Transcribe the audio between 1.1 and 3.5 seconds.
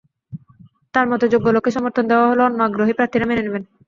মতে, যোগ্য লোককে সমর্থন দেওয়া হলে অন্য আগ্রহী প্রার্থীরা মেনে